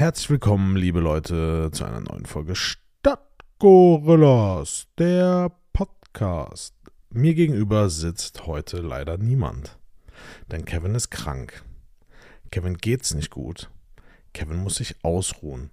Herzlich 0.00 0.30
willkommen, 0.30 0.76
liebe 0.76 0.98
Leute, 0.98 1.68
zu 1.72 1.84
einer 1.84 2.00
neuen 2.00 2.24
Folge 2.24 2.56
Stadtgorillas, 2.56 4.86
der 4.96 5.52
Podcast. 5.74 6.74
Mir 7.10 7.34
gegenüber 7.34 7.90
sitzt 7.90 8.46
heute 8.46 8.78
leider 8.78 9.18
niemand, 9.18 9.78
denn 10.50 10.64
Kevin 10.64 10.94
ist 10.94 11.10
krank. 11.10 11.62
Kevin 12.50 12.78
geht's 12.78 13.12
nicht 13.12 13.28
gut. 13.28 13.70
Kevin 14.32 14.56
muss 14.56 14.76
sich 14.76 15.04
ausruhen. 15.04 15.68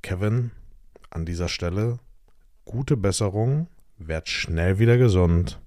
Kevin, 0.00 0.52
an 1.10 1.26
dieser 1.26 1.50
Stelle 1.50 1.98
gute 2.64 2.96
Besserung, 2.96 3.66
werd 3.98 4.30
schnell 4.30 4.78
wieder 4.78 4.96
gesund. 4.96 5.60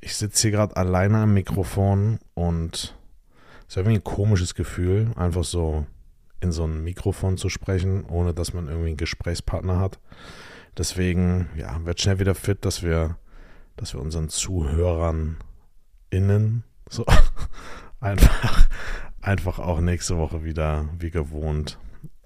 Ich 0.00 0.14
sitze 0.14 0.42
hier 0.42 0.52
gerade 0.52 0.76
alleine 0.76 1.22
am 1.22 1.34
Mikrofon 1.34 2.20
und 2.34 2.96
es 3.62 3.70
ist 3.70 3.78
irgendwie 3.78 3.96
ein 3.96 4.04
komisches 4.04 4.54
Gefühl, 4.54 5.10
einfach 5.16 5.42
so 5.42 5.86
in 6.42 6.52
so 6.52 6.64
ein 6.64 6.82
Mikrofon 6.82 7.38
zu 7.38 7.48
sprechen, 7.48 8.04
ohne 8.04 8.34
dass 8.34 8.52
man 8.52 8.66
irgendwie 8.66 8.88
einen 8.88 8.96
Gesprächspartner 8.96 9.78
hat. 9.78 10.00
Deswegen, 10.76 11.48
ja, 11.56 11.84
wird 11.84 12.00
schnell 12.00 12.18
wieder 12.18 12.34
fit, 12.34 12.64
dass 12.64 12.82
wir, 12.82 13.16
dass 13.76 13.94
wir 13.94 14.00
unseren 14.00 14.28
Zuhörern 14.28 15.36
innen 16.10 16.64
so 16.88 17.06
einfach, 18.00 18.68
einfach 19.20 19.58
auch 19.58 19.80
nächste 19.80 20.18
Woche 20.18 20.44
wieder 20.44 20.88
wie 20.98 21.10
gewohnt 21.10 21.78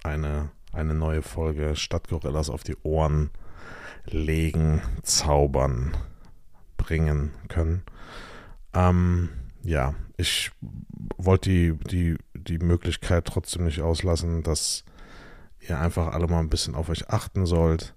eine, 0.02 0.50
eine 0.72 0.94
neue 0.94 1.22
Folge 1.22 1.76
Stadtgorillas 1.76 2.48
auf 2.48 2.62
die 2.62 2.76
Ohren 2.82 3.30
legen, 4.06 4.80
zaubern, 5.02 5.96
bringen 6.76 7.32
können. 7.48 7.82
Ähm, 8.72 9.28
ja, 9.66 9.94
ich 10.16 10.52
wollte 11.16 11.50
die, 11.50 11.72
die, 11.90 12.16
die 12.34 12.58
Möglichkeit 12.58 13.24
trotzdem 13.26 13.64
nicht 13.64 13.80
auslassen, 13.80 14.42
dass 14.42 14.84
ihr 15.60 15.78
einfach 15.78 16.12
alle 16.12 16.28
mal 16.28 16.40
ein 16.40 16.48
bisschen 16.48 16.74
auf 16.74 16.88
euch 16.88 17.10
achten 17.10 17.46
sollt, 17.46 17.94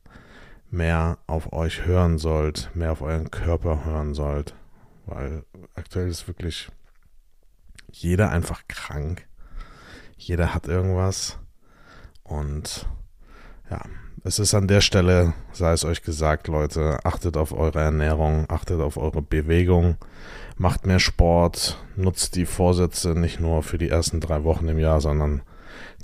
mehr 0.71 1.19
auf 1.27 1.53
euch 1.53 1.85
hören 1.85 2.17
sollt, 2.17 2.71
mehr 2.73 2.91
auf 2.91 3.01
euren 3.01 3.29
Körper 3.29 3.85
hören 3.85 4.13
sollt, 4.13 4.55
weil 5.05 5.45
aktuell 5.75 6.07
ist 6.07 6.27
wirklich 6.27 6.69
jeder 7.91 8.31
einfach 8.31 8.63
krank. 8.67 9.27
Jeder 10.17 10.53
hat 10.53 10.67
irgendwas 10.67 11.37
und 12.23 12.87
ja, 13.69 13.81
es 14.23 14.39
ist 14.39 14.53
an 14.53 14.67
der 14.67 14.81
Stelle, 14.81 15.33
sei 15.51 15.73
es 15.73 15.85
euch 15.85 16.01
gesagt, 16.01 16.47
Leute, 16.47 16.99
achtet 17.03 17.37
auf 17.37 17.51
eure 17.51 17.79
Ernährung, 17.79 18.45
achtet 18.49 18.81
auf 18.81 18.97
eure 18.97 19.21
Bewegung, 19.21 19.97
macht 20.57 20.85
mehr 20.85 20.99
Sport, 20.99 21.77
nutzt 21.95 22.35
die 22.35 22.45
Vorsätze 22.45 23.09
nicht 23.09 23.39
nur 23.39 23.63
für 23.63 23.77
die 23.77 23.89
ersten 23.89 24.19
drei 24.19 24.43
Wochen 24.43 24.67
im 24.67 24.79
Jahr, 24.79 25.01
sondern 25.01 25.41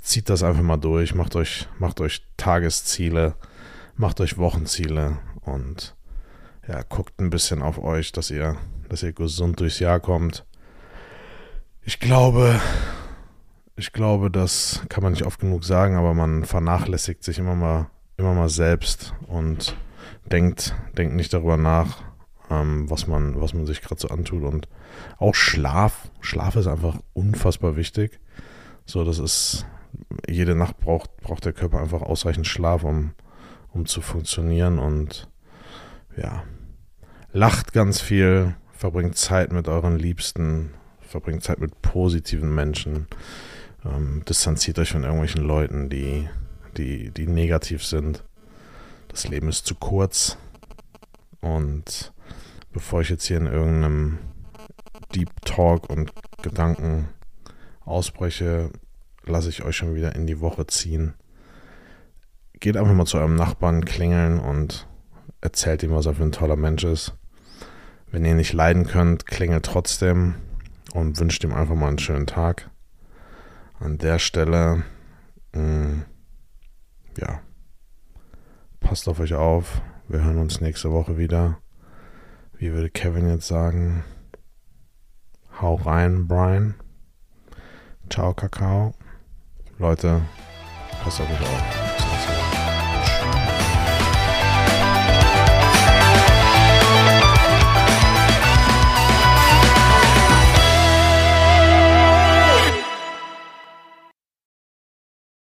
zieht 0.00 0.30
das 0.30 0.42
einfach 0.42 0.62
mal 0.62 0.76
durch, 0.76 1.14
macht 1.14 1.36
euch, 1.36 1.68
macht 1.78 2.00
euch 2.00 2.24
Tagesziele, 2.36 3.34
macht 3.96 4.20
euch 4.20 4.38
Wochenziele 4.38 5.18
und 5.42 5.94
ja, 6.68 6.82
guckt 6.82 7.20
ein 7.20 7.30
bisschen 7.30 7.62
auf 7.62 7.78
euch, 7.82 8.12
dass 8.12 8.30
ihr, 8.30 8.56
dass 8.88 9.02
ihr 9.02 9.12
gesund 9.12 9.60
durchs 9.60 9.78
Jahr 9.78 10.00
kommt. 10.00 10.44
Ich 11.82 12.00
glaube, 12.00 12.60
ich 13.76 13.92
glaube, 13.92 14.30
das 14.30 14.80
kann 14.88 15.02
man 15.02 15.12
nicht 15.12 15.26
oft 15.26 15.38
genug 15.38 15.64
sagen, 15.64 15.96
aber 15.96 16.14
man 16.14 16.44
vernachlässigt 16.44 17.22
sich 17.22 17.38
immer 17.38 17.54
mal, 17.54 17.90
immer 18.16 18.34
mal 18.34 18.48
selbst 18.48 19.14
und 19.28 19.76
denkt, 20.30 20.74
denkt 20.96 21.14
nicht 21.14 21.32
darüber 21.32 21.56
nach, 21.56 22.02
ähm, 22.50 22.88
was, 22.90 23.06
man, 23.06 23.40
was 23.40 23.54
man 23.54 23.66
sich 23.66 23.82
gerade 23.82 24.00
so 24.00 24.08
antut. 24.08 24.42
Und 24.42 24.68
auch 25.18 25.34
Schlaf. 25.34 26.10
Schlaf 26.20 26.56
ist 26.56 26.66
einfach 26.66 26.98
unfassbar 27.12 27.76
wichtig. 27.76 28.20
So, 28.84 29.04
das 29.04 29.18
ist, 29.18 29.66
jede 30.28 30.54
Nacht 30.54 30.78
braucht, 30.78 31.16
braucht 31.18 31.44
der 31.44 31.52
Körper 31.52 31.80
einfach 31.80 32.02
ausreichend 32.02 32.46
Schlaf, 32.46 32.84
um, 32.84 33.12
um 33.72 33.86
zu 33.86 34.00
funktionieren. 34.00 34.78
Und 34.78 35.28
ja, 36.16 36.44
lacht 37.32 37.72
ganz 37.72 38.00
viel, 38.00 38.56
verbringt 38.72 39.16
Zeit 39.16 39.52
mit 39.52 39.68
euren 39.68 39.98
Liebsten, 39.98 40.72
verbringt 41.00 41.42
Zeit 41.42 41.58
mit 41.58 41.82
positiven 41.82 42.54
Menschen. 42.54 43.06
Ähm, 43.84 44.22
distanziert 44.28 44.78
euch 44.78 44.92
von 44.92 45.04
irgendwelchen 45.04 45.42
Leuten, 45.42 45.88
die, 45.88 46.28
die, 46.76 47.10
die 47.10 47.26
negativ 47.26 47.84
sind. 47.84 48.24
Das 49.08 49.28
Leben 49.28 49.48
ist 49.48 49.66
zu 49.66 49.74
kurz. 49.74 50.36
Und 51.40 52.12
bevor 52.72 53.00
ich 53.00 53.08
jetzt 53.08 53.26
hier 53.26 53.38
in 53.38 53.46
irgendeinem 53.46 54.18
Deep 55.14 55.30
Talk 55.44 55.88
und 55.88 56.12
Gedanken 56.42 57.08
ausbreche, 57.84 58.70
lasse 59.24 59.48
ich 59.48 59.62
euch 59.62 59.76
schon 59.76 59.94
wieder 59.94 60.14
in 60.14 60.26
die 60.26 60.40
Woche 60.40 60.66
ziehen. 60.66 61.14
Geht 62.58 62.76
einfach 62.76 62.94
mal 62.94 63.06
zu 63.06 63.18
eurem 63.18 63.36
Nachbarn 63.36 63.84
klingeln 63.84 64.38
und 64.38 64.88
erzählt 65.40 65.82
ihm, 65.82 65.92
was 65.92 66.06
er 66.06 66.14
für 66.14 66.22
ein 66.22 66.32
toller 66.32 66.56
Mensch 66.56 66.84
ist. 66.84 67.14
Wenn 68.10 68.24
ihr 68.24 68.34
nicht 68.34 68.52
leiden 68.52 68.86
könnt, 68.86 69.26
klingelt 69.26 69.66
trotzdem 69.66 70.36
und 70.94 71.18
wünscht 71.18 71.44
ihm 71.44 71.52
einfach 71.52 71.74
mal 71.74 71.88
einen 71.88 71.98
schönen 71.98 72.26
Tag. 72.26 72.70
An 73.78 73.98
der 73.98 74.18
Stelle, 74.18 74.84
mh, 75.52 75.62
mm, 75.62 76.04
ja, 77.18 77.40
passt 78.80 79.08
auf 79.08 79.20
euch 79.20 79.34
auf. 79.34 79.82
Wir 80.08 80.22
hören 80.22 80.38
uns 80.38 80.60
nächste 80.60 80.92
Woche 80.92 81.18
wieder. 81.18 81.58
Wie 82.58 82.72
würde 82.72 82.90
Kevin 82.90 83.28
jetzt 83.28 83.48
sagen? 83.48 84.04
Hau 85.60 85.74
rein, 85.74 86.26
Brian. 86.28 86.74
Ciao, 88.10 88.34
Kakao. 88.34 88.94
Leute, 89.78 90.22
passt 91.02 91.20
auf 91.20 91.30
euch 91.30 91.40
auf. 91.40 91.85